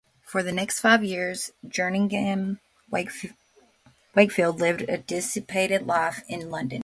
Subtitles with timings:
[0.23, 2.59] For the next five years Jerningham
[2.89, 6.79] Wakefield lived a dissipated life in London.